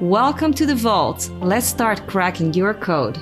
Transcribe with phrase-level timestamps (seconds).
[0.00, 1.30] Welcome to the Vault.
[1.40, 3.16] Let's start cracking your code.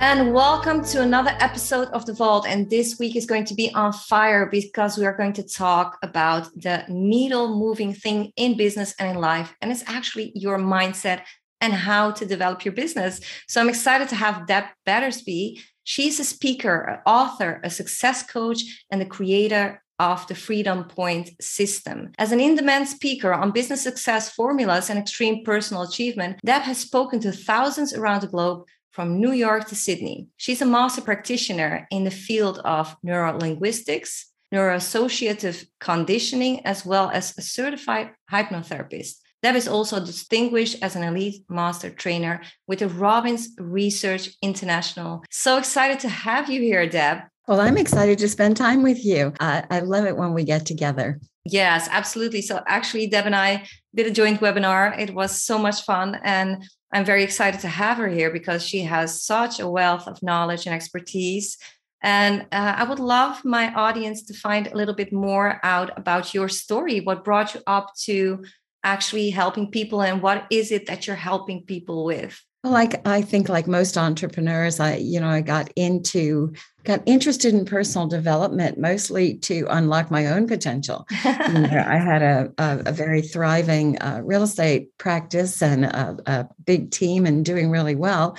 [0.00, 2.46] And welcome to another episode of the Vault.
[2.48, 5.98] And this week is going to be on fire because we are going to talk
[6.02, 9.54] about the needle moving thing in business and in life.
[9.60, 11.24] And it's actually your mindset
[11.60, 13.20] and how to develop your business.
[13.46, 15.60] So I'm excited to have Deb Battersby.
[15.84, 21.30] She's a speaker, an author, a success coach, and the creator of the Freedom Point
[21.40, 22.12] system.
[22.18, 26.78] As an in demand speaker on business success formulas and extreme personal achievement, Deb has
[26.78, 30.28] spoken to thousands around the globe from New York to Sydney.
[30.36, 37.42] She's a master practitioner in the field of neurolinguistics, neuroassociative conditioning, as well as a
[37.42, 39.16] certified hypnotherapist.
[39.42, 45.22] Deb is also distinguished as an elite master trainer with the Robbins Research International.
[45.30, 47.18] So excited to have you here, Deb.
[47.48, 49.32] Well, I'm excited to spend time with you.
[49.40, 51.18] Uh, I love it when we get together.
[51.46, 52.42] Yes, absolutely.
[52.42, 54.98] So, actually, Deb and I did a joint webinar.
[55.00, 56.20] It was so much fun.
[56.22, 60.22] And I'm very excited to have her here because she has such a wealth of
[60.22, 61.56] knowledge and expertise.
[62.02, 66.34] And uh, I would love my audience to find a little bit more out about
[66.34, 67.00] your story.
[67.00, 68.44] What brought you up to
[68.84, 72.38] actually helping people, and what is it that you're helping people with?
[72.68, 76.52] Like i think like most entrepreneurs i you know i got into
[76.84, 82.82] got interested in personal development mostly to unlock my own potential i had a, a,
[82.86, 87.94] a very thriving uh, real estate practice and a, a big team and doing really
[87.94, 88.36] well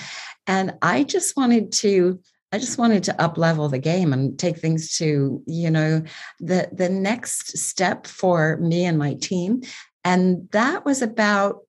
[0.48, 2.20] and i just wanted to
[2.52, 6.02] I just wanted to up level the game and take things to, you know,
[6.40, 9.62] the the next step for me and my team.
[10.04, 11.60] And that was about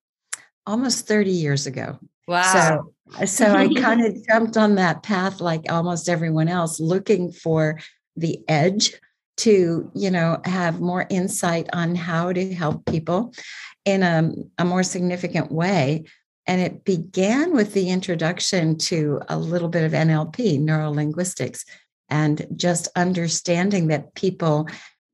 [0.66, 1.98] almost 30 years ago.
[2.26, 2.52] Wow.
[2.52, 7.32] So, uh, so I kind of jumped on that path like almost everyone else, looking
[7.32, 7.80] for
[8.16, 8.94] the edge
[9.38, 13.32] to, you know, have more insight on how to help people
[13.84, 16.04] in a, a more significant way.
[16.46, 21.64] And it began with the introduction to a little bit of NLP, neuro linguistics,
[22.08, 24.68] and just understanding that people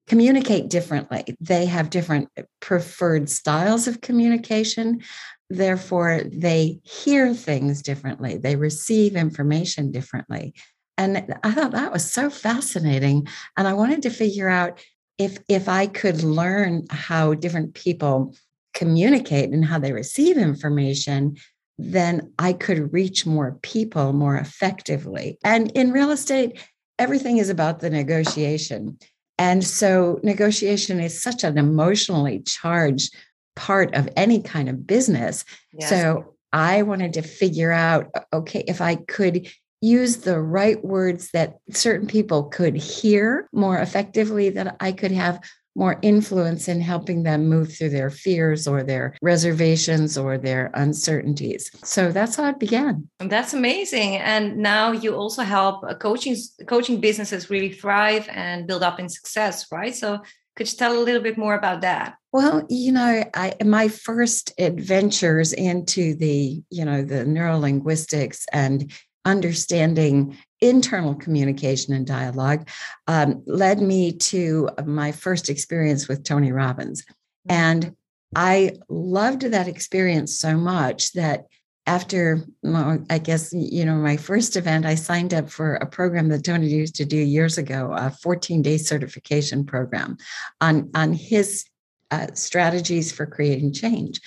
[0.06, 1.36] communicate differently.
[1.40, 5.02] They have different uh, preferred styles of communication
[5.50, 8.36] therefore they hear things differently.
[8.36, 10.54] They receive information differently.
[10.98, 13.26] And i thought that was so fascinating.
[13.56, 14.82] And i wanted to figure out
[15.18, 18.34] if if i could learn how different people
[18.74, 21.36] communicate and how they receive information
[21.78, 25.38] then i could reach more people more effectively.
[25.44, 26.58] And in real estate
[26.98, 28.98] everything is about the negotiation.
[29.38, 33.14] And so negotiation is such an emotionally charged
[33.56, 35.44] part of any kind of business.
[35.72, 35.90] Yes.
[35.90, 39.50] So I wanted to figure out okay, if I could
[39.80, 45.40] use the right words that certain people could hear more effectively, that I could have
[45.76, 51.70] more influence in helping them move through their fears or their reservations or their uncertainties.
[51.84, 53.08] So that's how it began.
[53.18, 54.16] That's amazing.
[54.16, 56.36] And now you also help uh, coaching
[56.66, 59.94] coaching businesses really thrive and build up in success, right?
[59.94, 60.22] So
[60.56, 62.14] could you tell a little bit more about that?
[62.36, 68.92] Well, you know, I my first adventures into the, you know, the neurolinguistics and
[69.24, 72.68] understanding internal communication and dialogue
[73.06, 77.04] um, led me to my first experience with Tony Robbins.
[77.04, 77.52] Mm-hmm.
[77.52, 77.96] And
[78.34, 81.46] I loved that experience so much that
[81.86, 86.28] after well, I guess you know my first event, I signed up for a program
[86.28, 90.18] that Tony used to do years ago, a 14 day certification program
[90.60, 91.64] on on his
[92.10, 94.20] uh, strategies for creating change,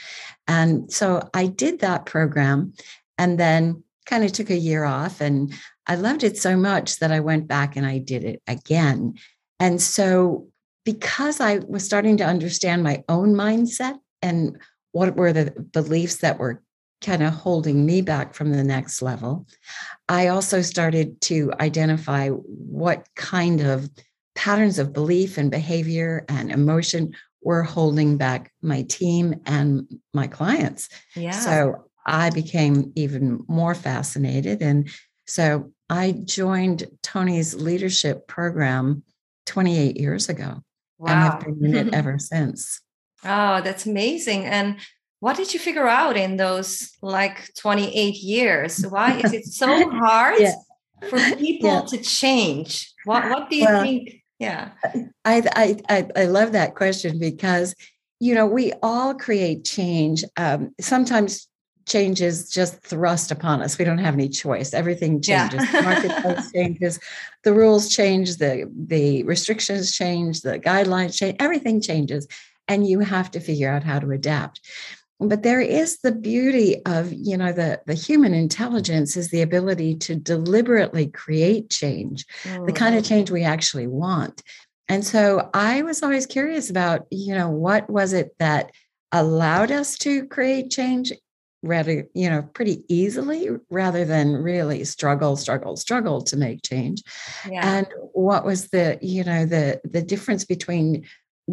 [0.48, 2.74] and so I did that program,
[3.18, 5.54] and then kind of took a year off, and
[5.88, 9.16] I loved it so much that I went back and I did it again,
[9.60, 10.48] and so
[10.86, 14.58] because I was starting to understand my own mindset and
[14.92, 16.64] what were the beliefs that were
[17.02, 19.48] kind of holding me back from the next level.
[20.08, 23.90] I also started to identify what kind of
[24.36, 30.90] patterns of belief and behavior and emotion were holding back my team and my clients.
[31.16, 31.32] Yeah.
[31.32, 34.62] So I became even more fascinated.
[34.62, 34.90] And
[35.26, 39.04] so I joined Tony's leadership program
[39.46, 40.64] 28 years ago
[40.98, 41.12] wow.
[41.12, 42.82] and have been in it ever since.
[43.24, 44.46] Oh, that's amazing.
[44.46, 44.78] And
[45.20, 48.86] what did you figure out in those like 28 years?
[48.86, 50.54] Why is it so hard yeah.
[51.10, 51.82] for people yeah.
[51.90, 52.94] to change?
[53.06, 54.19] What what do you well, think?
[54.40, 54.70] Yeah.
[55.26, 57.76] I, I I love that question because
[58.20, 60.24] you know we all create change.
[60.38, 61.48] Um, sometimes
[61.86, 63.78] change is just thrust upon us.
[63.78, 64.74] We don't have any choice.
[64.74, 65.68] Everything changes.
[65.74, 65.82] Yeah.
[65.82, 67.00] marketplace changes,
[67.44, 72.28] the rules change, the the restrictions change, the guidelines change, everything changes.
[72.68, 74.62] And you have to figure out how to adapt
[75.20, 79.96] but there is the beauty of you know the the human intelligence is the ability
[79.96, 82.66] to deliberately create change mm.
[82.66, 83.10] the kind of mm-hmm.
[83.10, 84.42] change we actually want
[84.88, 88.72] and so i was always curious about you know what was it that
[89.12, 91.12] allowed us to create change
[91.62, 97.04] rather you know pretty easily rather than really struggle struggle struggle to make change
[97.50, 97.78] yeah.
[97.78, 101.06] and what was the you know the the difference between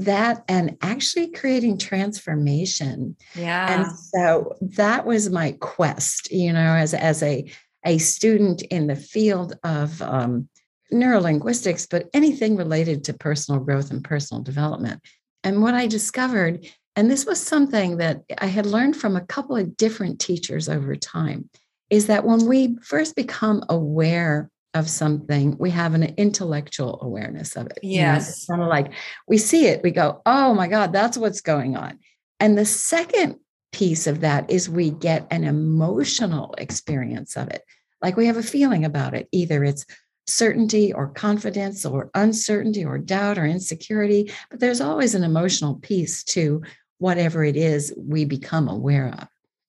[0.04, 3.16] that and actually creating transformation.
[3.34, 3.84] Yeah.
[3.84, 7.50] And so that was my quest, you know, as, as a,
[7.84, 10.48] a student in the field of um,
[10.92, 15.00] neurolinguistics, but anything related to personal growth and personal development.
[15.44, 16.66] And what I discovered,
[16.96, 20.96] and this was something that I had learned from a couple of different teachers over
[20.96, 21.48] time,
[21.90, 27.66] is that when we first become aware of something, we have an intellectual awareness of
[27.66, 27.78] it.
[27.82, 28.46] Yes.
[28.48, 28.92] You know, kind of like
[29.26, 31.98] we see it, we go, oh my God, that's what's going on.
[32.38, 33.36] And the second
[33.72, 37.62] piece of that is we get an emotional experience of it.
[38.02, 39.28] Like we have a feeling about it.
[39.32, 39.84] Either it's
[40.26, 46.24] certainty or confidence or uncertainty or doubt or insecurity, but there's always an emotional piece
[46.24, 46.62] to
[46.98, 49.28] whatever it is we become aware of.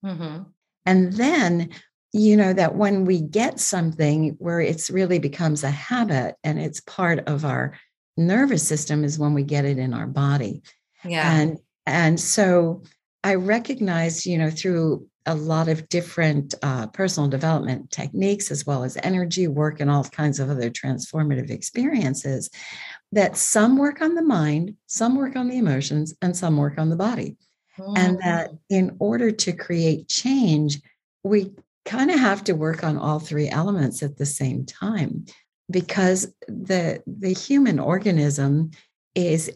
[0.10, 0.44] Mm-hmm.
[0.86, 1.70] And then
[2.14, 6.80] you know that when we get something where it's really becomes a habit and it's
[6.82, 7.78] part of our
[8.16, 10.64] nervous system is when we get it in our body.
[11.04, 11.32] Yeah.
[11.32, 12.84] And and so
[13.24, 18.86] i recognize you know through a lot of different uh, personal development techniques as well
[18.86, 22.50] as energy work and all kinds of other transformative experiences
[23.12, 26.90] that some work on the mind some work on the emotions and some work on
[26.90, 27.38] the body.
[27.80, 27.98] Mm.
[27.98, 30.82] and that in order to create change
[31.24, 31.52] we
[31.88, 35.26] kind of have to work on all three elements at the same time
[35.72, 38.72] because the the human organism
[39.16, 39.50] is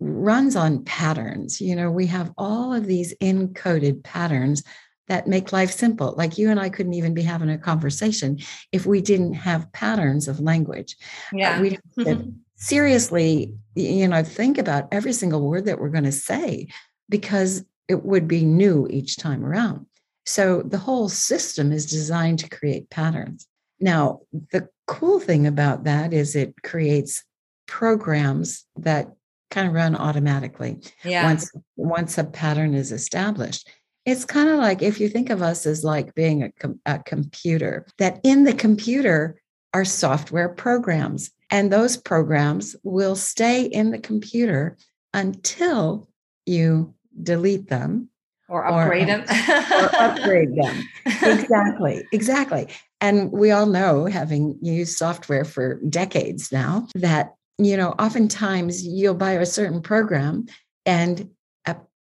[0.00, 4.62] runs on patterns you know we have all of these encoded patterns
[5.08, 6.14] that make life simple.
[6.16, 8.38] Like you and i couldn't even be having a conversation
[8.72, 10.96] if we didn't have patterns of language.
[11.32, 11.58] Yeah.
[11.58, 11.78] uh, we
[12.56, 16.68] seriously you know think about every single word that we're going to say
[17.08, 19.86] because it would be new each time around
[20.28, 23.46] so the whole system is designed to create patterns.
[23.80, 24.20] Now,
[24.52, 27.24] the cool thing about that is it creates
[27.66, 29.08] programs that
[29.50, 31.24] kind of run automatically yeah.
[31.24, 33.70] once once a pattern is established.
[34.04, 36.98] It's kind of like if you think of us as like being a, com- a
[36.98, 39.40] computer, that in the computer
[39.72, 44.76] are software programs, and those programs will stay in the computer
[45.14, 46.06] until
[46.44, 48.10] you delete them
[48.48, 49.20] or upgrade or, them.
[49.72, 50.88] or upgrade them.
[51.06, 52.68] Exactly exactly.
[53.00, 59.14] And we all know having used software for decades now that you know oftentimes you'll
[59.14, 60.46] buy a certain program
[60.86, 61.28] and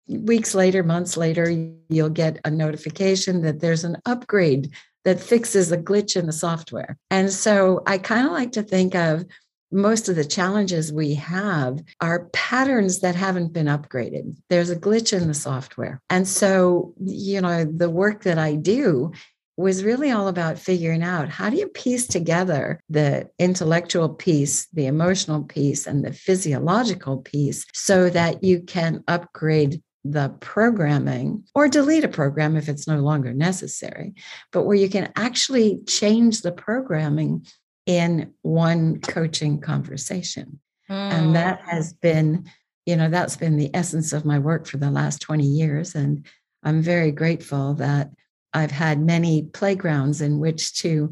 [0.08, 1.50] weeks later months later
[1.90, 4.72] you'll get a notification that there's an upgrade
[5.04, 6.98] that fixes a glitch in the software.
[7.10, 9.26] And so i kind of like to think of
[9.72, 14.36] most of the challenges we have are patterns that haven't been upgraded.
[14.50, 16.02] There's a glitch in the software.
[16.10, 19.12] And so, you know, the work that I do
[19.58, 24.86] was really all about figuring out how do you piece together the intellectual piece, the
[24.86, 29.82] emotional piece, and the physiological piece so that you can upgrade
[30.12, 34.14] the programming or delete a program if it's no longer necessary,
[34.52, 37.46] but where you can actually change the programming
[37.88, 40.60] in one coaching conversation.
[40.90, 41.12] Mm.
[41.12, 41.70] And that mm.
[41.70, 42.46] has been,
[42.86, 45.96] you know, that's been the essence of my work for the last 20 years.
[45.96, 46.26] And
[46.64, 48.12] I'm very grateful that
[48.54, 51.12] I've had many playgrounds in which to,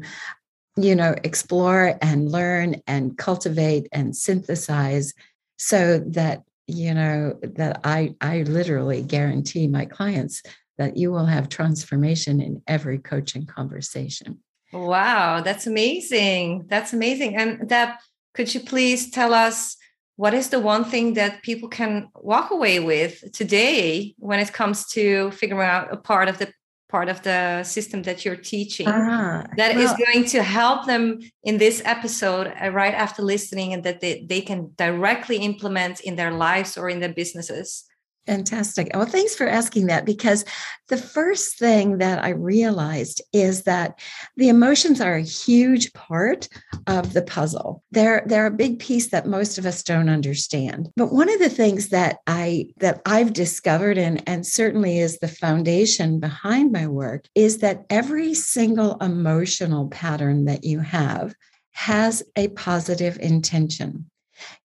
[0.76, 5.14] you know, explore and learn and cultivate and synthesize
[5.58, 10.42] so that, you know, that I I literally guarantee my clients
[10.76, 14.40] that you will have transformation in every coaching conversation.
[14.72, 16.66] Wow, that's amazing.
[16.68, 17.36] That's amazing.
[17.36, 17.90] And Deb,
[18.34, 19.76] could you please tell us
[20.16, 24.86] what is the one thing that people can walk away with today when it comes
[24.88, 26.52] to figuring out a part of the
[26.88, 31.18] part of the system that you're teaching uh, that well, is going to help them
[31.42, 36.14] in this episode uh, right after listening and that they, they can directly implement in
[36.14, 37.84] their lives or in their businesses
[38.26, 38.90] Fantastic.
[38.92, 40.44] Well, thanks for asking that because
[40.88, 44.00] the first thing that I realized is that
[44.36, 46.48] the emotions are a huge part
[46.88, 47.84] of the puzzle.
[47.92, 50.90] They're they're a big piece that most of us don't understand.
[50.96, 55.28] But one of the things that I that I've discovered and and certainly is the
[55.28, 61.34] foundation behind my work is that every single emotional pattern that you have
[61.70, 64.10] has a positive intention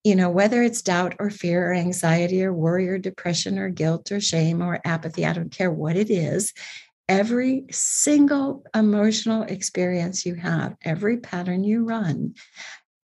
[0.03, 4.11] you know, whether it's doubt or fear or anxiety or worry or depression or guilt
[4.11, 6.53] or shame or apathy, I don't care what it is.
[7.07, 12.35] Every single emotional experience you have, every pattern you run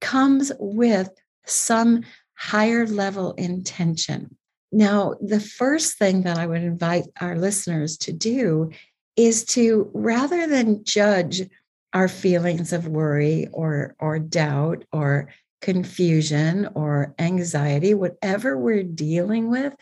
[0.02, 1.10] comes with
[1.46, 2.04] some
[2.36, 4.36] higher level intention.
[4.72, 8.72] Now, the first thing that I would invite our listeners to do
[9.16, 11.42] is to rather than judge
[11.94, 15.30] our feelings of worry or, or doubt or
[15.62, 19.76] confusion or anxiety, whatever we're dealing with,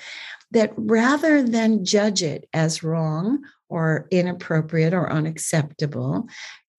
[0.51, 6.27] that rather than judge it as wrong or inappropriate or unacceptable,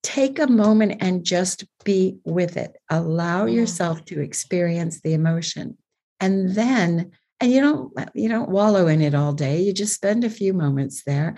[0.02, 2.76] take a moment and just be with it.
[2.90, 3.56] Allow mm-hmm.
[3.56, 5.76] yourself to experience the emotion.
[6.20, 7.10] And then,
[7.40, 9.60] and you don't you don't wallow in it all day.
[9.60, 11.34] You just spend a few moments there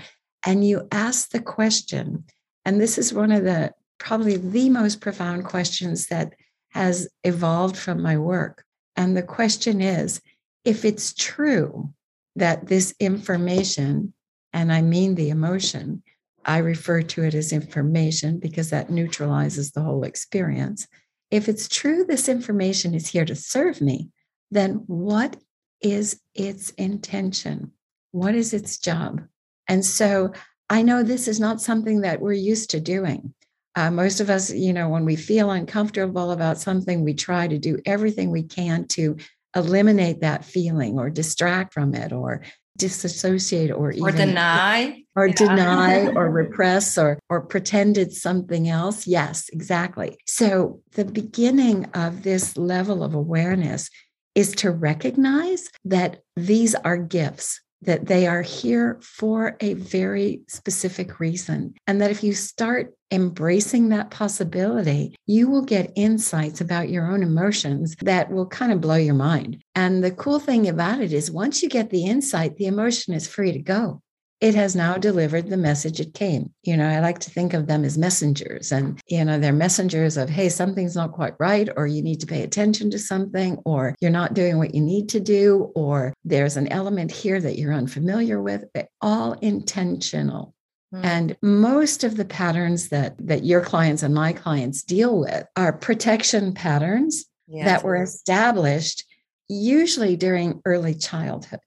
[0.46, 2.24] and you ask the question.
[2.64, 6.34] And this is one of the probably the most profound questions that
[6.78, 8.62] has evolved from my work.
[8.94, 10.20] And the question is
[10.64, 11.92] if it's true
[12.36, 14.14] that this information,
[14.52, 16.04] and I mean the emotion,
[16.44, 20.86] I refer to it as information because that neutralizes the whole experience.
[21.32, 24.10] If it's true this information is here to serve me,
[24.52, 25.34] then what
[25.82, 27.72] is its intention?
[28.12, 29.22] What is its job?
[29.66, 30.32] And so
[30.70, 33.34] I know this is not something that we're used to doing.
[33.78, 37.58] Uh, most of us, you know, when we feel uncomfortable about something, we try to
[37.58, 39.16] do everything we can to
[39.54, 42.42] eliminate that feeling or distract from it or
[42.76, 45.04] disassociate or, or even deny.
[45.14, 45.34] or yeah.
[45.34, 49.06] deny or repress or or pretend it's something else.
[49.06, 50.18] Yes exactly.
[50.26, 53.90] So the beginning of this level of awareness
[54.34, 61.20] is to recognize that these are gifts that they are here for a very specific
[61.20, 61.74] reason.
[61.86, 67.22] And that if you start embracing that possibility, you will get insights about your own
[67.22, 69.62] emotions that will kind of blow your mind.
[69.74, 73.28] And the cool thing about it is, once you get the insight, the emotion is
[73.28, 74.02] free to go
[74.40, 76.52] it has now delivered the message it came.
[76.62, 80.16] You know, I like to think of them as messengers, and, you know, they're messengers
[80.16, 83.96] of, hey, something's not quite right, or you need to pay attention to something, or
[84.00, 87.74] you're not doing what you need to do, or there's an element here that you're
[87.74, 88.64] unfamiliar with,
[89.00, 90.54] all intentional.
[90.94, 91.04] Mm.
[91.04, 95.72] And most of the patterns that that your clients and my clients deal with are
[95.72, 97.66] protection patterns yes.
[97.66, 99.04] that were established
[99.48, 101.60] usually during early childhood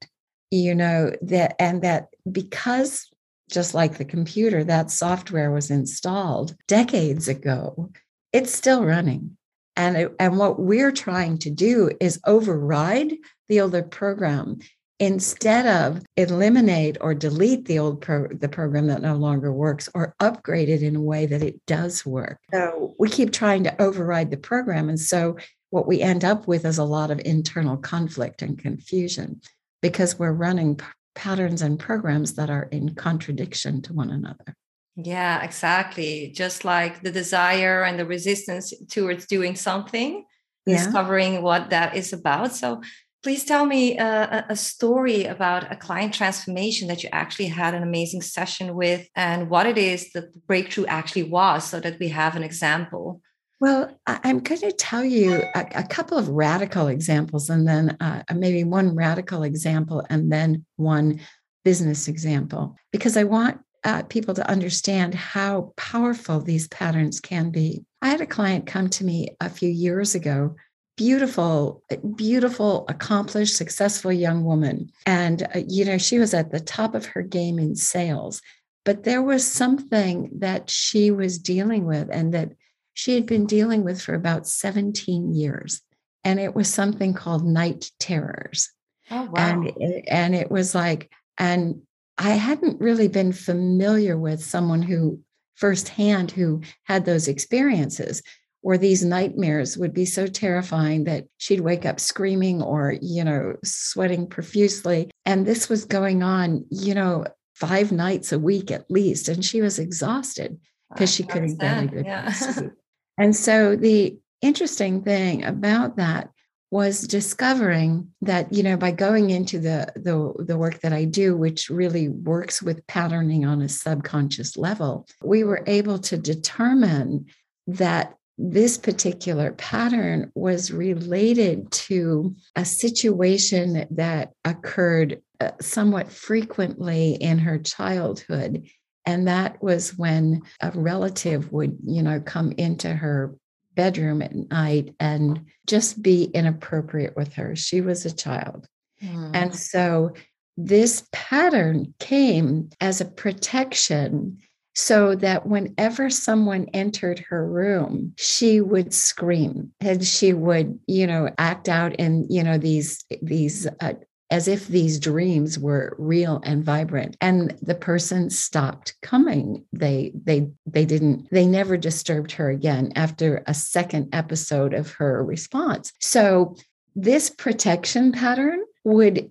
[0.51, 3.09] you know that and that because
[3.49, 7.89] just like the computer that software was installed decades ago
[8.33, 9.37] it's still running.
[9.75, 13.13] And it, and what we're trying to do is override
[13.49, 14.59] the older program
[14.99, 20.13] instead of eliminate or delete the old pro, the program that no longer works or
[20.19, 22.39] upgrade it in a way that it does work.
[22.51, 25.37] So we keep trying to override the program and so
[25.71, 29.41] what we end up with is a lot of internal conflict and confusion
[29.81, 30.85] because we're running p-
[31.15, 34.55] patterns and programs that are in contradiction to one another.
[34.95, 36.31] Yeah, exactly.
[36.35, 40.25] Just like the desire and the resistance towards doing something,
[40.65, 40.77] yeah.
[40.77, 42.53] discovering what that is about.
[42.53, 42.81] So,
[43.23, 47.83] please tell me uh, a story about a client transformation that you actually had an
[47.83, 52.07] amazing session with and what it is that the breakthrough actually was so that we
[52.07, 53.21] have an example.
[53.61, 58.23] Well, I'm going to tell you a, a couple of radical examples and then uh,
[58.33, 61.21] maybe one radical example and then one
[61.63, 67.85] business example, because I want uh, people to understand how powerful these patterns can be.
[68.01, 70.55] I had a client come to me a few years ago,
[70.97, 71.83] beautiful,
[72.15, 74.91] beautiful, accomplished, successful young woman.
[75.05, 78.41] And, uh, you know, she was at the top of her game in sales,
[78.85, 82.53] but there was something that she was dealing with and that
[82.93, 85.81] she had been dealing with for about 17 years.
[86.23, 88.69] And it was something called night terrors.
[89.09, 89.33] Oh, wow.
[89.35, 89.73] And,
[90.07, 91.81] and it was like, and
[92.17, 95.19] I hadn't really been familiar with someone who
[95.55, 98.21] firsthand who had those experiences
[98.63, 103.55] or these nightmares would be so terrifying that she'd wake up screaming or, you know,
[103.63, 105.09] sweating profusely.
[105.25, 109.29] And this was going on, you know, five nights a week at least.
[109.29, 110.59] And she was exhausted
[110.91, 112.31] because she couldn't get a good yeah.
[112.31, 112.71] sleep.
[113.17, 116.29] And so the interesting thing about that
[116.71, 121.35] was discovering that you know by going into the, the the work that I do
[121.35, 127.25] which really works with patterning on a subconscious level we were able to determine
[127.67, 137.37] that this particular pattern was related to a situation that occurred uh, somewhat frequently in
[137.37, 138.65] her childhood
[139.05, 143.35] and that was when a relative would you know come into her
[143.75, 148.67] bedroom at night and just be inappropriate with her she was a child
[149.01, 149.31] mm.
[149.33, 150.11] and so
[150.57, 154.37] this pattern came as a protection
[154.73, 161.29] so that whenever someone entered her room she would scream and she would you know
[161.37, 163.93] act out in you know these these uh,
[164.31, 167.17] as if these dreams were real and vibrant.
[167.19, 169.65] And the person stopped coming.
[169.73, 175.23] They they they didn't they never disturbed her again after a second episode of her
[175.23, 175.91] response.
[175.99, 176.55] So
[176.95, 179.29] this protection pattern would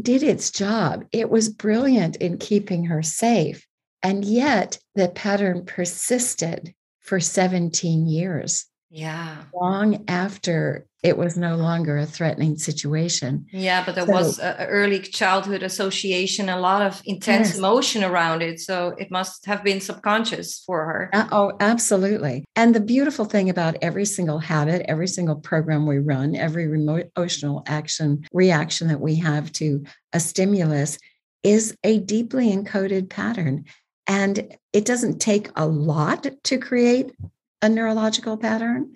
[0.00, 1.04] did its job.
[1.12, 3.66] It was brilliant in keeping her safe.
[4.02, 8.66] And yet the pattern persisted for 17 years.
[8.90, 9.44] Yeah.
[9.54, 13.46] Long after it was no longer a threatening situation.
[13.52, 17.58] Yeah, but there so, was an early childhood association, a lot of intense yes.
[17.58, 18.60] emotion around it.
[18.60, 21.10] So it must have been subconscious for her.
[21.12, 22.44] Uh, oh, absolutely.
[22.54, 27.62] And the beautiful thing about every single habit, every single program we run, every emotional
[27.66, 30.98] action reaction that we have to a stimulus
[31.42, 33.64] is a deeply encoded pattern.
[34.06, 37.12] And it doesn't take a lot to create
[37.62, 38.94] a neurological pattern,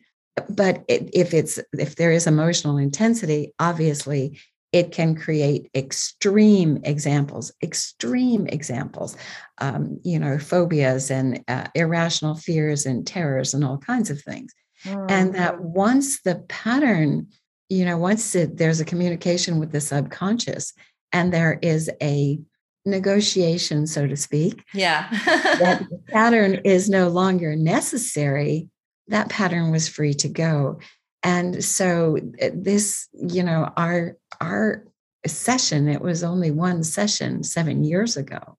[0.48, 4.38] but it, if it's if there is emotional intensity, obviously
[4.72, 9.16] it can create extreme examples, extreme examples,
[9.59, 14.53] um, you know, phobias and uh, irrational fears and terrors and all kinds of things.
[14.85, 15.07] Mm.
[15.09, 17.29] And that once the pattern,
[17.68, 20.72] you know, once it, there's a communication with the subconscious
[21.12, 22.40] and there is a
[22.84, 24.64] negotiation, so to speak.
[24.74, 25.08] Yeah.
[25.24, 28.68] that pattern is no longer necessary.
[29.08, 30.78] That pattern was free to go.
[31.22, 34.84] And so eh, this, you know, our our
[35.26, 38.58] session, it was only one session seven years ago.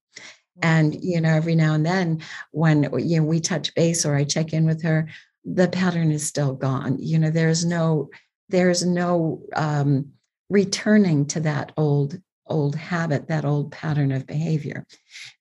[0.62, 4.24] And, you know, every now and then when you know we touch base or I
[4.24, 5.10] check in with her,
[5.44, 6.98] the pattern is still gone.
[7.00, 8.10] You know, there's no,
[8.50, 10.12] there's no um
[10.50, 14.86] returning to that old old habit, that old pattern of behavior.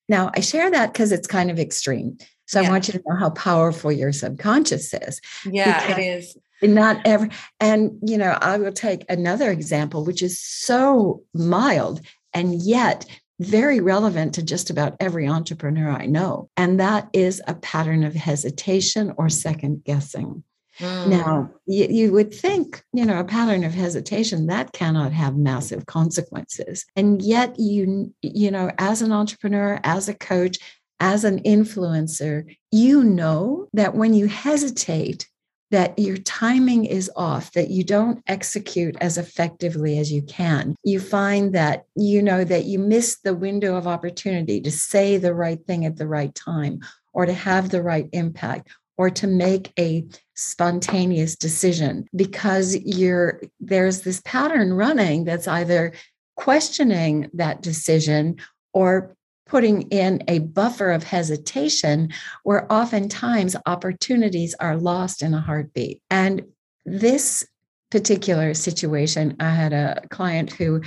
[0.07, 2.17] Now, I share that because it's kind of extreme.
[2.47, 2.67] So yeah.
[2.67, 5.19] I want you to know how powerful your subconscious is.
[5.45, 6.37] Yeah, it is.
[6.61, 7.29] Not ever.
[7.59, 12.01] And, you know, I will take another example, which is so mild
[12.33, 13.05] and yet
[13.39, 16.49] very relevant to just about every entrepreneur I know.
[16.55, 20.43] And that is a pattern of hesitation or second guessing.
[20.79, 21.07] Mm.
[21.07, 25.85] Now, you, you would think, you know, a pattern of hesitation that cannot have massive
[25.85, 26.85] consequences.
[26.95, 30.57] And yet, you, you know, as an entrepreneur, as a coach,
[30.99, 35.27] as an influencer, you know that when you hesitate,
[35.71, 40.75] that your timing is off, that you don't execute as effectively as you can.
[40.83, 45.33] You find that you know that you miss the window of opportunity to say the
[45.33, 46.79] right thing at the right time
[47.13, 54.01] or to have the right impact or to make a spontaneous decision because you're there's
[54.01, 55.93] this pattern running that's either
[56.35, 58.35] questioning that decision
[58.73, 59.15] or
[59.47, 62.09] putting in a buffer of hesitation
[62.43, 66.01] where oftentimes opportunities are lost in a heartbeat.
[66.09, 66.43] And
[66.85, 67.45] this
[67.91, 70.81] particular situation i had a client who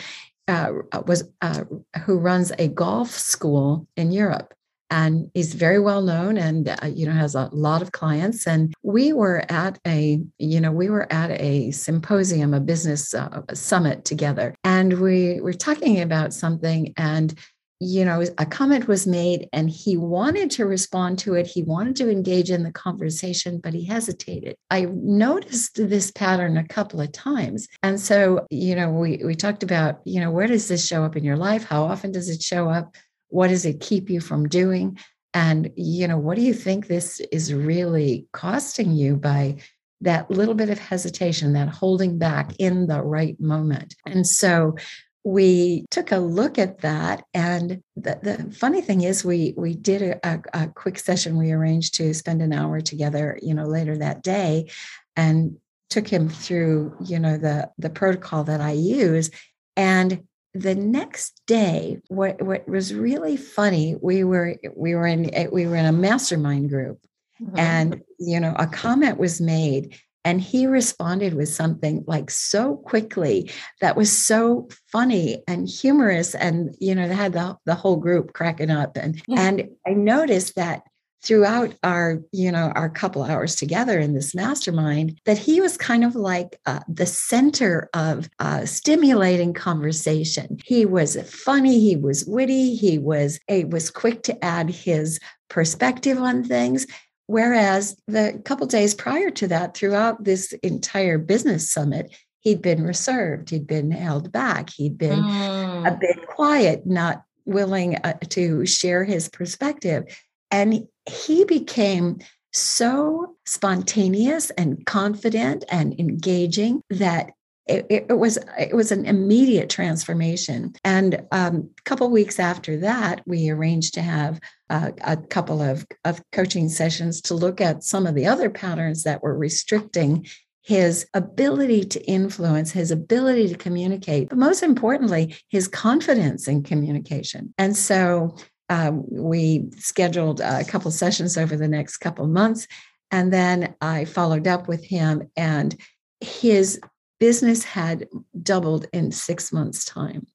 [0.49, 0.73] uh,
[1.07, 1.65] was uh,
[2.05, 4.53] who runs a golf school in europe
[4.91, 8.47] and he's very well known and uh, you know has a lot of clients.
[8.47, 13.43] And we were at a you know we were at a symposium a business uh,
[13.55, 14.55] summit together.
[14.65, 17.39] And we were talking about something and
[17.81, 21.47] you know a comment was made and he wanted to respond to it.
[21.47, 24.57] He wanted to engage in the conversation but he hesitated.
[24.71, 27.69] I noticed this pattern a couple of times.
[27.83, 31.17] And so you know we we talked about you know where does this show up
[31.17, 31.65] in your life?
[31.65, 32.97] How often does it show up
[33.29, 34.99] what does it keep you from doing?
[35.35, 39.59] And, you know, what do you think this is really costing you by
[40.01, 43.95] that little bit of hesitation, that holding back in the right moment?
[44.07, 44.77] And so
[45.25, 50.01] we took a look at that and the, the funny thing is we we did
[50.01, 53.99] a, a, a, quick session we arranged to spend an hour together you know later
[53.99, 54.71] that day
[55.17, 55.57] and
[55.91, 59.31] took him through you know the the protocol that i use
[59.77, 60.23] and
[60.55, 65.77] the next day what what was really funny we were we were in we were
[65.77, 66.99] in a mastermind group
[67.41, 67.59] mm-hmm.
[67.59, 69.95] and you know a comment was made
[70.29, 76.35] and he responded with something like so quickly that was so funny and humorous.
[76.35, 78.99] And, you know, they had the, the whole group cracking up.
[78.99, 79.41] And, yeah.
[79.41, 80.83] and I noticed that
[81.23, 86.05] throughout our you know our couple hours together in this mastermind that he was kind
[86.05, 92.75] of like uh, the center of uh, stimulating conversation he was funny he was witty
[92.75, 96.87] he was he was quick to add his perspective on things
[97.29, 103.51] Whereas the couple days prior to that, throughout this entire business summit, he'd been reserved,
[103.51, 105.87] he'd been held back, he'd been mm.
[105.87, 110.05] a bit quiet, not willing uh, to share his perspective.
[110.51, 112.19] And he became
[112.53, 117.31] so spontaneous and confident and engaging that
[117.67, 120.73] it, it, was it was an immediate transformation.
[120.85, 124.41] And um, a couple weeks after that, we arranged to have
[124.71, 129.03] uh, a couple of, of coaching sessions to look at some of the other patterns
[129.03, 130.27] that were restricting
[130.63, 137.55] his ability to influence, his ability to communicate, but most importantly, his confidence in communication.
[137.57, 138.37] And so
[138.69, 142.67] um, we scheduled a couple sessions over the next couple months.
[143.11, 145.75] And then I followed up with him, and
[146.21, 146.79] his
[147.19, 148.07] business had
[148.43, 150.27] doubled in six months' time.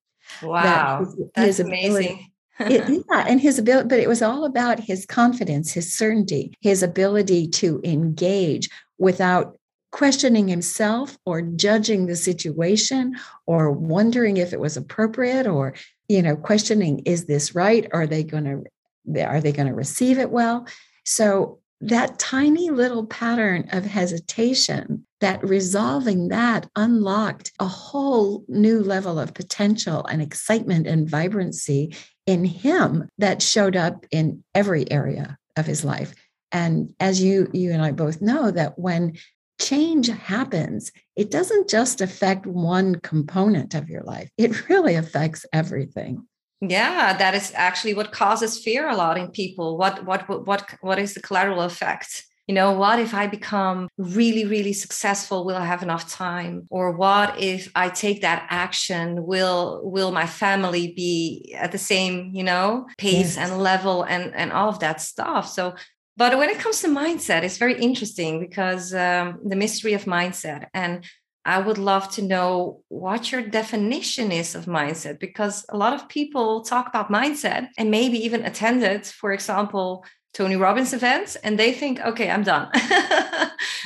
[0.42, 2.32] Wow, his, that's his amazing.
[2.60, 6.82] it, yeah, and his ability, but it was all about his confidence, his certainty, his
[6.82, 9.56] ability to engage without
[9.92, 13.16] questioning himself or judging the situation
[13.46, 15.76] or wondering if it was appropriate or
[16.08, 17.88] you know questioning is this right?
[17.94, 20.68] Are they going to are they going to receive it well?
[21.06, 29.20] So that tiny little pattern of hesitation that resolving that unlocked a whole new level
[29.20, 31.94] of potential and excitement and vibrancy
[32.26, 36.14] in him that showed up in every area of his life.
[36.54, 39.18] And as you you and I both know that when
[39.64, 46.26] change happens it doesn't just affect one component of your life it really affects everything.
[46.62, 49.78] Yeah that is actually what causes fear a lot in people.
[49.78, 52.26] What what what what is the collateral effect?
[52.48, 55.46] You know what if i become really really successful?
[55.46, 56.68] Will i have enough time?
[56.70, 59.26] Or what if i take that action?
[59.26, 63.38] Will will my family be at the same you know pace yes.
[63.38, 65.48] and level and and all of that stuff?
[65.48, 65.76] So
[66.16, 70.68] but when it comes to mindset it's very interesting because um, the mystery of mindset
[70.74, 71.06] and
[71.46, 76.08] I would love to know what your definition is of mindset because a lot of
[76.08, 81.74] people talk about mindset and maybe even attended, for example, Tony Robbins events, and they
[81.74, 82.70] think, okay, I'm done.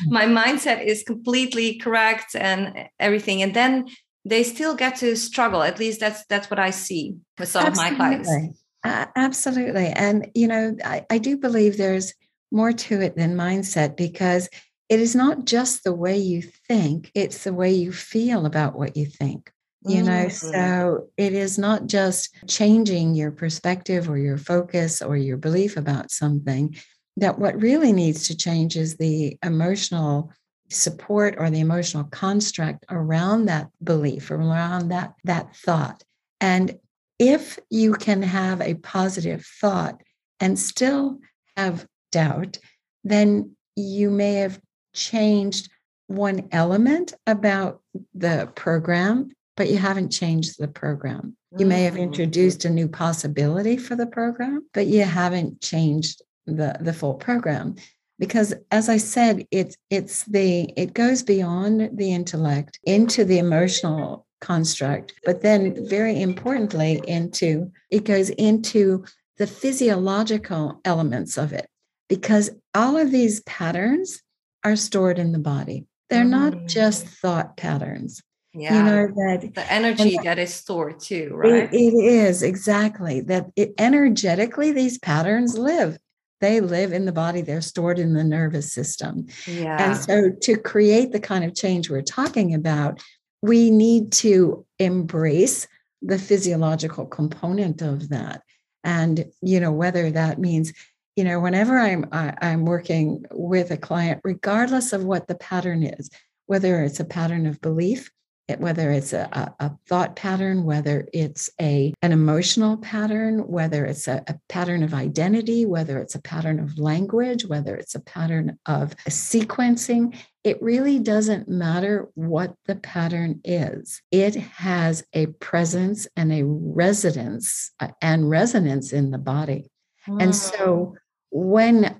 [0.07, 3.41] My mindset is completely correct and everything.
[3.41, 3.87] And then
[4.23, 5.63] they still get to struggle.
[5.63, 7.93] At least that's that's what I see with some absolutely.
[7.93, 8.59] of my clients.
[8.83, 9.87] Uh, absolutely.
[9.87, 12.13] And you know, I, I do believe there's
[12.51, 14.49] more to it than mindset because
[14.89, 18.95] it is not just the way you think, it's the way you feel about what
[18.95, 19.51] you think.
[19.85, 20.51] You know, mm-hmm.
[20.51, 26.11] so it is not just changing your perspective or your focus or your belief about
[26.11, 26.75] something.
[27.15, 30.33] That what really needs to change is the emotional
[30.69, 36.03] support or the emotional construct around that belief, around that, that thought.
[36.41, 36.77] And
[37.19, 40.01] if you can have a positive thought
[40.39, 41.19] and still
[41.55, 42.59] have doubt,
[43.03, 44.59] then you may have
[44.93, 45.69] changed
[46.07, 47.81] one element about
[48.13, 51.35] the program, but you haven't changed the program.
[51.57, 52.01] You may have mm.
[52.01, 57.75] introduced a new possibility for the program, but you haven't changed the, the full program.
[58.19, 64.26] Because as I said, it's it's the it goes beyond the intellect into the emotional
[64.41, 69.05] construct, but then very importantly into it goes into
[69.37, 71.67] the physiological elements of it.
[72.09, 74.21] Because all of these patterns
[74.63, 75.85] are stored in the body.
[76.09, 77.09] They're not just mm.
[77.19, 78.21] thought patterns.
[78.53, 78.77] Yeah.
[78.77, 81.71] You know that the energy that is stored too, right?
[81.71, 85.99] it, it is exactly that it, energetically these patterns live.
[86.39, 89.27] They live in the body, they're stored in the nervous system.
[89.45, 89.91] Yeah.
[89.91, 93.01] And so to create the kind of change we're talking about,
[93.41, 95.67] we need to embrace
[96.01, 98.43] the physiological component of that.
[98.83, 100.73] And, you know, whether that means
[101.17, 105.27] you know whenever i'm I, am i am working with a client regardless of what
[105.27, 106.09] the pattern is
[106.45, 108.11] whether it's a pattern of belief
[108.57, 114.23] whether it's a, a, thought pattern, whether it's a, an emotional pattern, whether it's a,
[114.27, 118.95] a, pattern of identity, whether it's a pattern of language, whether it's a pattern of
[119.09, 124.01] sequencing, it really doesn't matter what the pattern is.
[124.11, 129.69] It has a presence and a residence uh, and resonance in the body.
[130.07, 130.23] Mm.
[130.23, 130.95] And so
[131.31, 131.99] when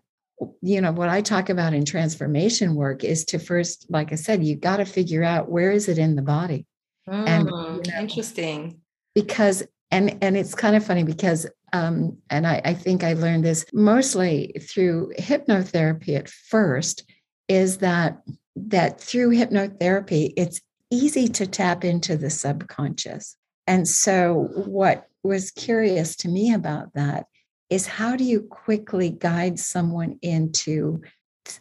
[0.62, 4.44] you know what i talk about in transformation work is to first like i said
[4.44, 6.66] you've got to figure out where is it in the body?
[7.10, 7.52] Mm, and you
[7.92, 8.82] know, interesting.
[9.16, 13.46] because and and it's kind of funny because um and I, I think i learned
[13.46, 17.10] this mostly through hypnotherapy at first
[17.48, 18.20] is that
[18.56, 23.36] that through hypnotherapy it's easy to tap into the subconscious.
[23.66, 27.26] And so what was curious to me about that
[27.70, 31.02] is how do you quickly guide someone into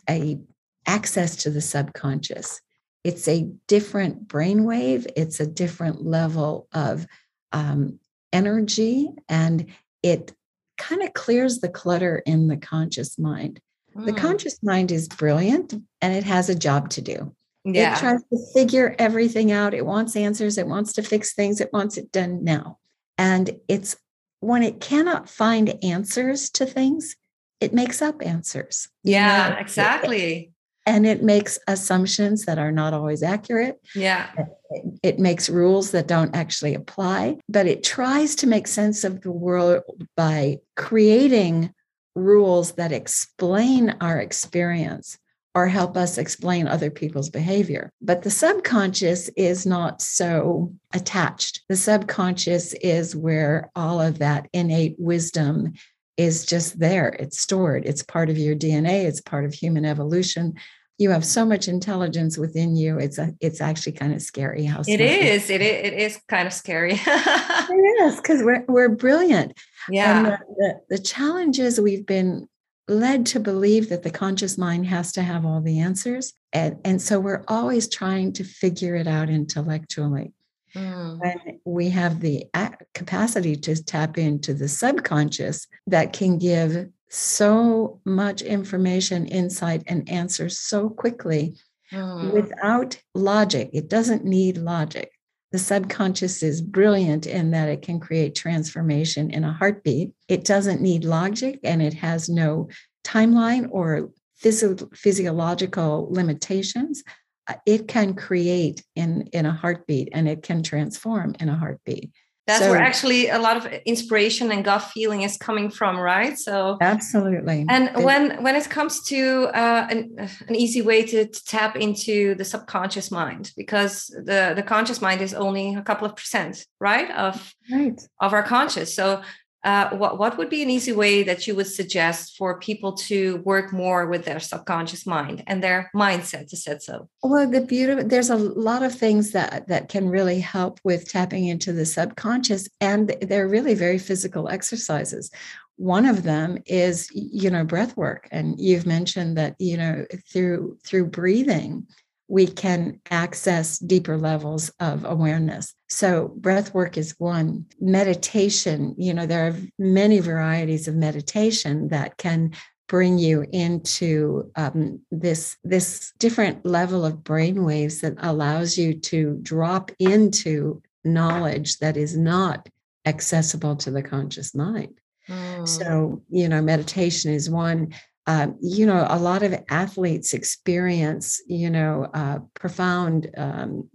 [0.09, 0.39] a
[0.87, 2.61] access to the subconscious?
[3.05, 7.07] It's a different brainwave it's a different level of
[7.53, 7.99] um,
[8.33, 9.67] energy and
[10.03, 10.33] it
[10.77, 13.61] kind of clears the clutter in the conscious mind.
[13.97, 14.07] Mm.
[14.07, 14.19] the hmm.
[14.19, 17.35] conscious mind is brilliant and it has a job to do.
[17.65, 17.97] Yeah.
[17.97, 19.75] it tries to figure everything out.
[19.75, 20.57] It wants answers.
[20.57, 21.61] It wants to fix things.
[21.61, 22.79] It wants it done now.
[23.19, 23.97] And it's
[24.41, 27.17] when it cannot find answers to things,
[27.61, 28.89] it makes up answers.
[29.03, 30.53] Yeah, exactly.
[30.85, 33.81] And it makes assumptions that are not always accurate.
[33.95, 34.31] Yeah.
[34.71, 39.23] It, it makes rules that don't actually apply, but it tries to make sense of
[39.23, 39.83] the world
[40.17, 41.73] by creating
[42.15, 45.19] rules that explain our experience
[45.57, 47.91] or help us explain other people's behavior.
[48.03, 51.63] But the subconscious is not so attached.
[51.71, 55.73] The subconscious is where all of that innate wisdom
[56.19, 57.09] is just there.
[57.09, 57.87] It's stored.
[57.87, 59.05] It's part of your DNA.
[59.07, 60.57] It's part of human evolution.
[60.99, 62.99] You have so much intelligence within you.
[62.99, 65.49] It's a, it's actually kind of scary how it is.
[65.49, 66.93] It, it is kind of scary.
[67.07, 69.59] it is because we're we're brilliant.
[69.89, 70.23] Yeah.
[70.23, 72.47] The, the, the challenges we've been
[72.89, 76.35] led to believe that the conscious mind has to have all the answers.
[76.53, 80.33] And, and so we're always trying to figure it out intellectually.
[80.75, 81.19] Mm.
[81.19, 82.47] When we have the
[82.95, 90.59] capacity to tap into the subconscious that can give so much information, insight, and answers
[90.59, 91.57] so quickly
[91.93, 92.33] mm.
[92.33, 93.71] without logic.
[93.73, 95.13] It doesn't need logic.
[95.53, 100.13] The subconscious is brilliant in that it can create transformation in a heartbeat.
[100.29, 102.69] It doesn't need logic and it has no
[103.05, 107.05] timeline or physio- physiological limitations.
[107.47, 112.11] Uh, it can create in, in a heartbeat and it can transform in a heartbeat.
[112.47, 116.39] That's so, where actually a lot of inspiration and gut feeling is coming from, right?
[116.39, 117.67] So absolutely.
[117.69, 122.37] And when when it comes to uh, an, an easy way to, to, tap into
[122.37, 127.11] the subconscious mind, because the the conscious mind is only a couple of percent, right,
[127.11, 128.01] of right.
[128.21, 128.95] of our conscious.
[128.95, 129.23] So
[129.67, 133.39] uh, what, what would be an easy way that you would suggest for people to
[133.39, 137.09] work more with their subconscious mind and their mindset to set so?
[137.25, 141.49] Well the beauty there's a lot of things that that can really help with tapping
[141.49, 145.33] into the subconscious and they're really very physical exercises.
[145.75, 150.79] One of them is you know breath work and you've mentioned that you know through
[150.85, 151.89] through breathing
[152.29, 155.75] we can access deeper levels of awareness.
[155.89, 157.67] So, breath work is one.
[157.81, 162.53] Meditation, you know, there are many varieties of meditation that can
[162.89, 169.39] bring you into um, this this different level of brain waves that allows you to
[169.43, 172.69] drop into knowledge that is not
[173.07, 174.99] accessible to the conscious mind.
[175.29, 175.67] Mm.
[175.67, 177.95] So, you know, meditation is one
[178.27, 183.89] um, you know, a lot of athletes experience, you know, uh, profound um,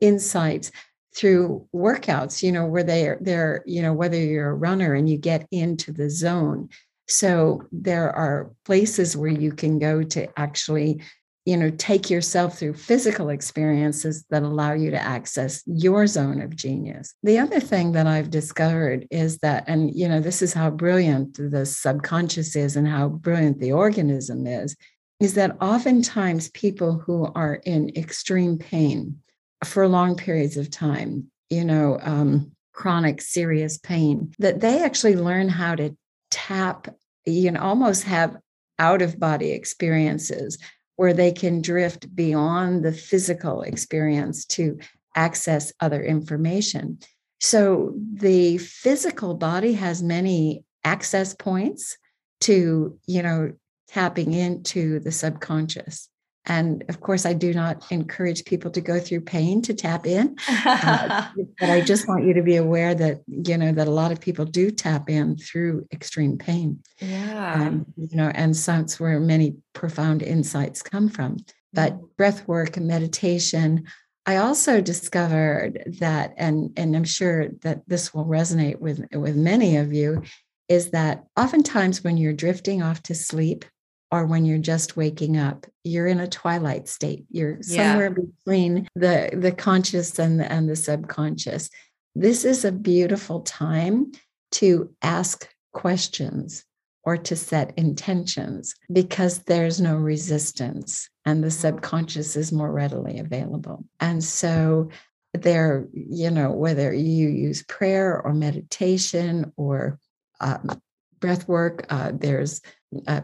[0.00, 0.70] insights
[1.14, 5.18] through workouts, you know, where they're, they're, you know, whether you're a runner and you
[5.18, 6.68] get into the zone.
[7.08, 11.02] So there are places where you can go to actually
[11.50, 16.54] you know take yourself through physical experiences that allow you to access your zone of
[16.54, 17.12] genius.
[17.24, 21.34] The other thing that i've discovered is that and you know this is how brilliant
[21.34, 24.76] the subconscious is and how brilliant the organism is
[25.18, 29.16] is that oftentimes people who are in extreme pain
[29.64, 35.48] for long periods of time you know um, chronic serious pain that they actually learn
[35.48, 35.96] how to
[36.30, 36.86] tap
[37.26, 38.36] you know almost have
[38.78, 40.56] out of body experiences
[41.00, 44.78] where they can drift beyond the physical experience to
[45.16, 46.98] access other information.
[47.40, 51.96] So the physical body has many access points
[52.40, 53.52] to, you know,
[53.88, 56.10] tapping into the subconscious.
[56.46, 60.36] And of course, I do not encourage people to go through pain to tap in.
[60.82, 61.26] Uh,
[61.58, 64.20] but I just want you to be aware that, you know, that a lot of
[64.20, 66.80] people do tap in through extreme pain.
[66.98, 67.54] Yeah.
[67.54, 71.38] Um, you know, and so that's where many profound insights come from.
[71.72, 72.08] But mm.
[72.16, 73.86] breath work and meditation,
[74.26, 79.76] I also discovered that, and, and I'm sure that this will resonate with, with many
[79.76, 80.22] of you,
[80.68, 83.64] is that oftentimes when you're drifting off to sleep,
[84.10, 88.24] or when you're just waking up you're in a twilight state you're somewhere yeah.
[88.24, 91.70] between the the conscious and the, and the subconscious
[92.14, 94.10] this is a beautiful time
[94.50, 96.64] to ask questions
[97.04, 101.60] or to set intentions because there's no resistance and the mm-hmm.
[101.60, 104.88] subconscious is more readily available and so
[105.32, 109.98] there you know whether you use prayer or meditation or
[110.40, 110.80] um,
[111.20, 112.60] breath work uh, there's
[113.06, 113.20] uh,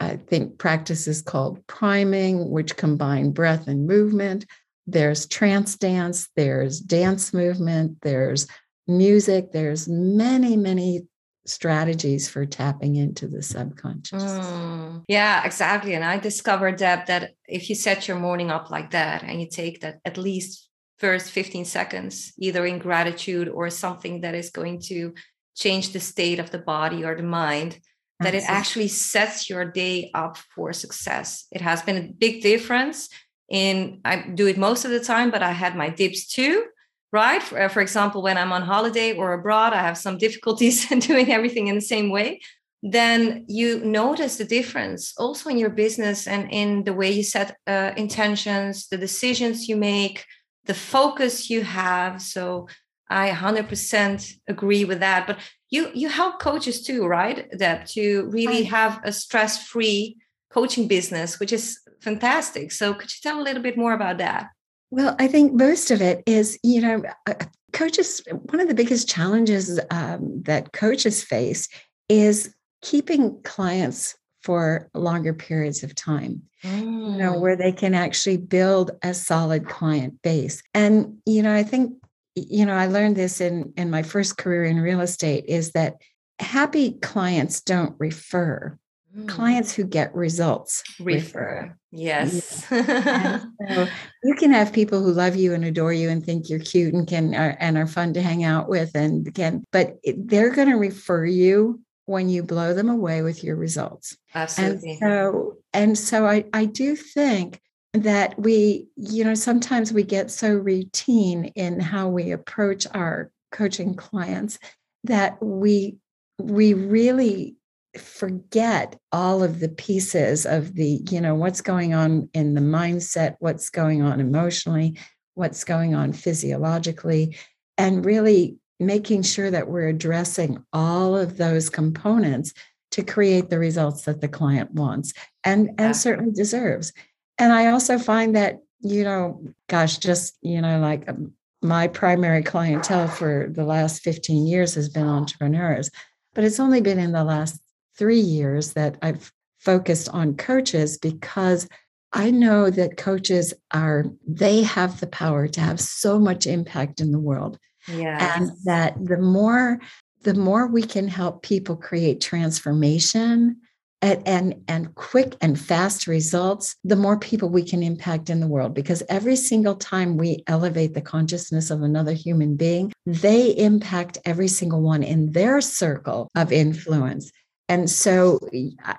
[0.00, 4.46] I think practices called priming, which combine breath and movement.
[4.86, 8.48] There's trance dance, there's dance movement, there's
[8.88, 11.02] music, there's many, many
[11.46, 14.22] strategies for tapping into the subconscious.
[14.22, 15.94] Mm, yeah, exactly.
[15.94, 19.48] And I discovered that that if you set your morning up like that and you
[19.48, 24.80] take that at least first 15 seconds, either in gratitude or something that is going
[24.82, 25.14] to
[25.56, 27.80] change the state of the body or the mind,
[28.20, 31.46] that it actually sets your day up for success.
[31.50, 33.08] It has been a big difference
[33.48, 36.66] in I do it most of the time, but I had my dips too,
[37.12, 37.42] right?
[37.42, 41.32] For, for example, when I'm on holiday or abroad, I have some difficulties in doing
[41.32, 42.40] everything in the same way.
[42.82, 47.56] Then you notice the difference also in your business and in the way you set
[47.66, 50.24] uh, intentions, the decisions you make,
[50.64, 52.22] the focus you have.
[52.22, 52.68] So
[53.10, 55.26] I 100% agree with that.
[55.26, 55.38] But
[55.70, 60.16] you you help coaches too right that to really have a stress-free
[60.50, 64.48] coaching business which is fantastic so could you tell a little bit more about that
[64.90, 67.34] well i think most of it is you know uh,
[67.72, 71.68] coaches one of the biggest challenges um, that coaches face
[72.08, 76.80] is keeping clients for longer periods of time mm.
[76.80, 77.40] you know mm.
[77.40, 81.92] where they can actually build a solid client base and you know i think
[82.34, 85.96] you know, I learned this in in my first career in real estate is that
[86.38, 88.78] happy clients don't refer.
[89.16, 89.28] Mm.
[89.28, 91.16] Clients who get results refer.
[91.16, 91.76] refer.
[91.90, 92.64] Yes.
[92.68, 93.88] so
[94.22, 97.08] you can have people who love you and adore you and think you're cute and
[97.08, 100.76] can are, and are fun to hang out with and can, but they're going to
[100.76, 104.16] refer you when you blow them away with your results.
[104.34, 104.90] Absolutely.
[104.90, 107.60] And so, and so I, I do think
[107.92, 113.94] that we, you know, sometimes we get so routine in how we approach our coaching
[113.94, 114.58] clients
[115.04, 115.96] that we
[116.38, 117.56] we really
[117.98, 123.34] forget all of the pieces of the you know what's going on in the mindset
[123.40, 124.96] what's going on emotionally
[125.34, 127.36] what's going on physiologically
[127.76, 132.52] and really making sure that we're addressing all of those components
[132.92, 136.92] to create the results that the client wants and and certainly deserves
[137.40, 142.42] and I also find that, you know, gosh, just, you know, like um, my primary
[142.42, 145.90] clientele for the last 15 years has been entrepreneurs,
[146.34, 147.58] but it's only been in the last
[147.96, 151.66] three years that I've focused on coaches because
[152.12, 157.10] I know that coaches are, they have the power to have so much impact in
[157.10, 157.58] the world.
[157.88, 158.36] Yeah.
[158.36, 159.80] And that the more,
[160.24, 163.56] the more we can help people create transformation
[164.02, 168.46] and, and, and quick and fast results, the more people we can impact in the
[168.46, 168.74] world.
[168.74, 174.48] Because every single time we elevate the consciousness of another human being, they impact every
[174.48, 177.30] single one in their circle of influence.
[177.68, 178.40] And so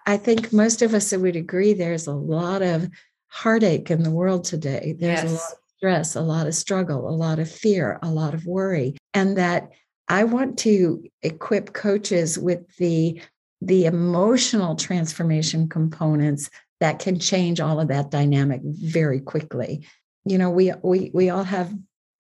[0.06, 2.90] I think most of us would agree there's a lot of
[3.28, 4.96] heartache in the world today.
[4.98, 5.30] There's yes.
[5.30, 8.46] a lot of stress, a lot of struggle, a lot of fear, a lot of
[8.46, 8.98] worry.
[9.14, 9.72] And that
[10.08, 13.22] I want to equip coaches with the
[13.62, 16.50] the emotional transformation components
[16.80, 19.88] that can change all of that dynamic very quickly.
[20.26, 21.74] You know, we we we all have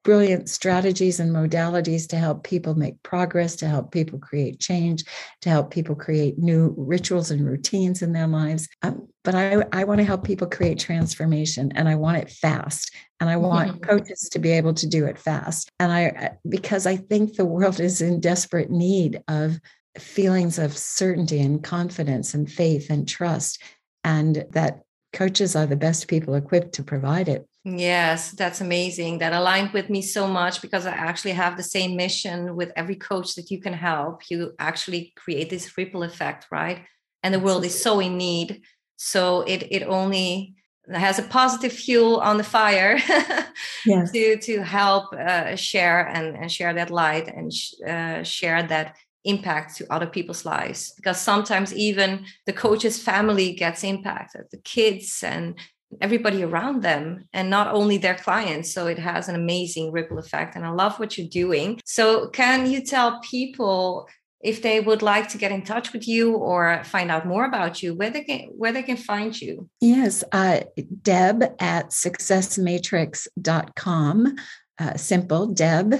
[0.03, 5.03] brilliant strategies and modalities to help people make progress, to help people create change,
[5.41, 8.67] to help people create new rituals and routines in their lives.
[8.81, 12.91] Um, but I, I want to help people create transformation and I want it fast.
[13.19, 15.69] And I want coaches to be able to do it fast.
[15.79, 19.59] And I, because I think the world is in desperate need of
[19.97, 23.61] feelings of certainty and confidence and faith and trust,
[24.03, 24.83] and that
[25.13, 27.47] coaches are the best people equipped to provide it.
[27.63, 29.19] Yes, that's amazing.
[29.19, 32.95] That aligned with me so much because I actually have the same mission with every
[32.95, 34.21] coach that you can help.
[34.31, 36.85] You actually create this ripple effect, right?
[37.21, 38.61] And the world is so in need.
[38.97, 40.55] So it it only
[40.91, 42.97] has a positive fuel on the fire
[43.85, 44.11] yes.
[44.11, 48.95] to to help uh, share and, and share that light and sh- uh, share that
[49.25, 50.93] impact to other people's lives.
[50.95, 55.57] Because sometimes even the coach's family gets impacted the kids and
[55.99, 58.71] everybody around them and not only their clients.
[58.73, 61.81] So it has an amazing ripple effect and i love what you're doing.
[61.83, 64.07] So can you tell people
[64.39, 67.83] if they would like to get in touch with you or find out more about
[67.83, 69.69] you where they can where they can find you?
[69.81, 70.61] Yes uh,
[71.01, 74.35] deb at successmatrix.com
[74.79, 75.95] uh, simple deb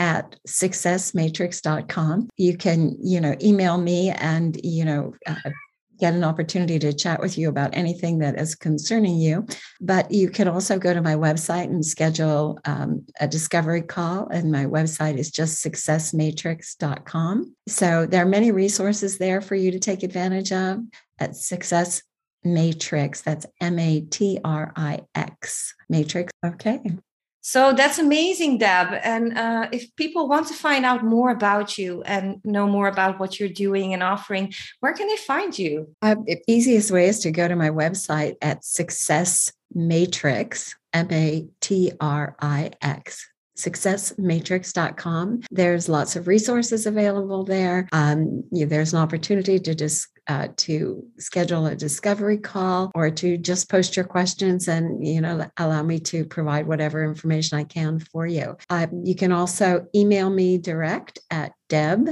[0.00, 5.50] at successmatrix.com you can you know email me and you know uh,
[6.00, 9.46] get an opportunity to chat with you about anything that is concerning you.
[9.80, 14.26] But you can also go to my website and schedule um, a discovery call.
[14.28, 17.54] And my website is just successmatrix.com.
[17.68, 20.78] So there are many resources there for you to take advantage of
[21.18, 22.02] at Success
[22.42, 23.20] Matrix.
[23.20, 26.32] That's M A T R I X Matrix.
[26.44, 26.80] Okay.
[27.42, 28.88] So that's amazing, Deb.
[29.02, 33.18] And uh, if people want to find out more about you and know more about
[33.18, 35.94] what you're doing and offering, where can they find you?
[36.02, 41.48] Uh, the easiest way is to go to my website at Success Matrix, M A
[41.60, 43.26] T R I X
[43.60, 45.42] successmatrix.com.
[45.50, 47.88] There's lots of resources available there.
[47.92, 53.36] Um, you there's an opportunity to just uh, to schedule a discovery call or to
[53.36, 57.98] just post your questions and you know allow me to provide whatever information I can
[57.98, 58.56] for you.
[58.70, 62.10] Uh, you can also email me direct at deb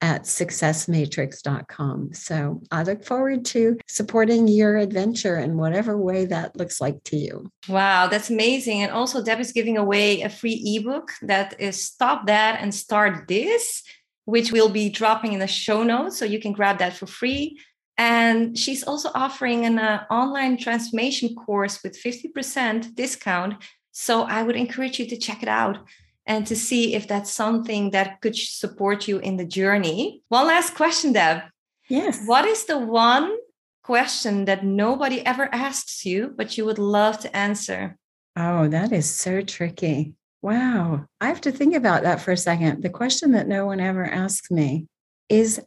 [0.00, 2.12] at successmatrix.com.
[2.14, 7.16] So I look forward to supporting your adventure in whatever way that looks like to
[7.16, 7.50] you.
[7.68, 8.82] Wow, that's amazing.
[8.82, 13.28] And also, Deb is giving away a free ebook that is Stop That and Start
[13.28, 13.82] This,
[14.30, 16.18] which we'll be dropping in the show notes.
[16.18, 17.60] So you can grab that for free.
[17.98, 23.54] And she's also offering an uh, online transformation course with 50% discount.
[23.92, 25.78] So I would encourage you to check it out
[26.24, 30.22] and to see if that's something that could support you in the journey.
[30.28, 31.42] One last question, Deb.
[31.88, 32.22] Yes.
[32.24, 33.36] What is the one
[33.82, 37.98] question that nobody ever asks you, but you would love to answer?
[38.36, 40.14] Oh, that is so tricky.
[40.42, 41.06] Wow.
[41.20, 42.82] I have to think about that for a second.
[42.82, 44.86] The question that no one ever asks me
[45.28, 45.60] is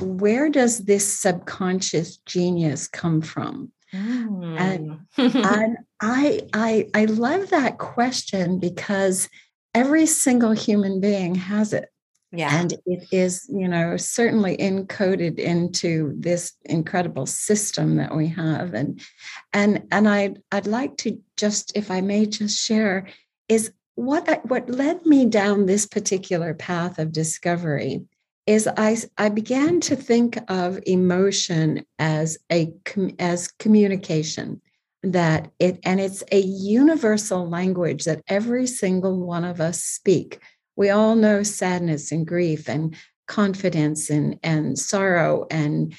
[0.00, 3.72] where does this subconscious genius come from?
[3.94, 4.58] Mm.
[4.58, 5.00] And,
[5.34, 9.28] and I I I love that question because
[9.74, 11.88] every single human being has it.
[12.30, 12.60] Yeah.
[12.60, 18.74] And it is, you know, certainly encoded into this incredible system that we have.
[18.74, 19.00] And
[19.54, 23.08] and and I'd I'd like to just, if I may just share,
[23.48, 28.06] is what I, what led me down this particular path of discovery
[28.46, 32.72] is I, I began to think of emotion as a
[33.18, 34.62] as communication
[35.02, 40.40] that it and it's a universal language that every single one of us speak.
[40.76, 42.94] We all know sadness and grief and
[43.26, 45.92] confidence and and sorrow and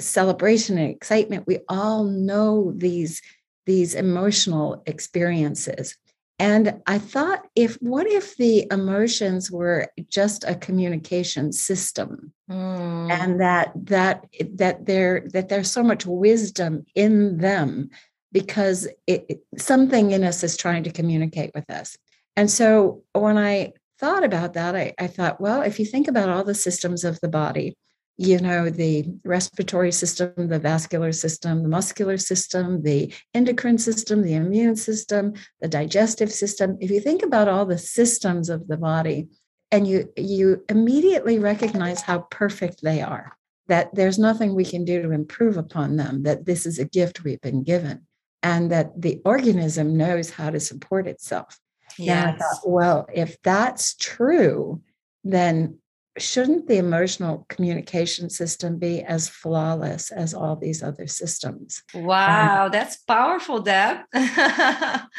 [0.00, 1.46] celebration and excitement.
[1.46, 3.22] We all know these
[3.64, 5.96] these emotional experiences
[6.38, 13.10] and i thought if what if the emotions were just a communication system mm.
[13.10, 17.88] and that that that there that there's so much wisdom in them
[18.34, 21.96] because it, something in us is trying to communicate with us.
[22.36, 26.28] And so when I thought about that, I, I thought, well, if you think about
[26.28, 27.78] all the systems of the body,
[28.16, 34.34] you know, the respiratory system, the vascular system, the muscular system, the endocrine system, the
[34.34, 36.76] immune system, the digestive system.
[36.80, 39.28] If you think about all the systems of the body
[39.72, 43.36] and you you immediately recognize how perfect they are,
[43.66, 47.24] that there's nothing we can do to improve upon them, that this is a gift
[47.24, 48.06] we've been given
[48.44, 51.58] and that the organism knows how to support itself.
[51.98, 52.38] Yeah.
[52.64, 54.82] well, if that's true,
[55.24, 55.78] then
[56.18, 61.82] shouldn't the emotional communication system be as flawless as all these other systems?
[61.94, 63.98] Wow, um, that's powerful, Deb.
[64.12, 65.10] and,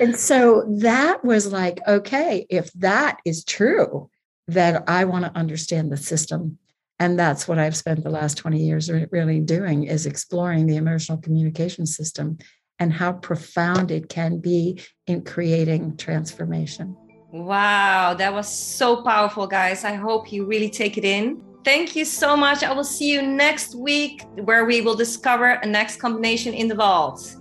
[0.00, 4.10] and so that was like, okay, if that is true,
[4.46, 6.58] then I want to understand the system.
[7.00, 11.18] And that's what I've spent the last 20 years really doing is exploring the emotional
[11.18, 12.38] communication system
[12.78, 16.96] and how profound it can be in creating transformation.
[17.34, 19.82] Wow, that was so powerful, guys.
[19.82, 21.42] I hope you really take it in.
[21.64, 22.62] Thank you so much.
[22.62, 26.76] I will see you next week where we will discover a next combination in the
[26.76, 27.34] vault.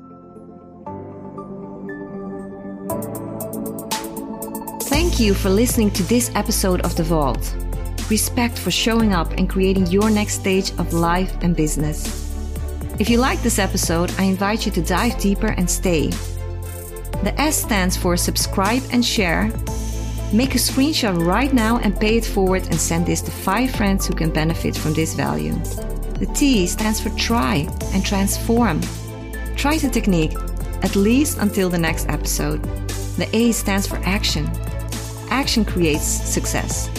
[4.89, 7.55] Thank you for listening to this episode of The Vault.
[8.09, 12.33] Respect for showing up and creating your next stage of life and business.
[12.97, 16.07] If you like this episode, I invite you to dive deeper and stay.
[17.21, 19.53] The S stands for subscribe and share.
[20.33, 24.07] Make a screenshot right now and pay it forward and send this to five friends
[24.07, 25.53] who can benefit from this value.
[26.17, 28.81] The T stands for try and transform.
[29.55, 30.33] Try the technique,
[30.81, 32.63] at least until the next episode.
[33.15, 34.49] The A stands for action.
[35.29, 36.89] Action creates success.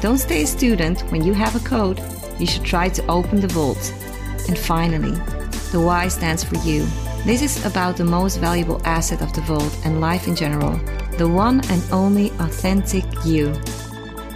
[0.00, 2.00] Don't stay a student when you have a code.
[2.38, 3.92] You should try to open the vault.
[4.48, 5.20] And finally,
[5.70, 6.86] the Y stands for you.
[7.26, 10.80] This is about the most valuable asset of the vault and life in general
[11.20, 13.52] the one and only authentic you.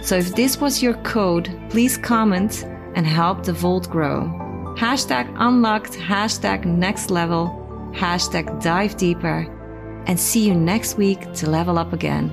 [0.03, 2.63] So if this was your code, please comment
[2.93, 4.29] and help the vault grow.
[4.77, 7.47] Hashtag unlocked, hashtag next level,
[7.95, 9.51] hashtag dive deeper,
[10.05, 12.29] and see you next week to level up again.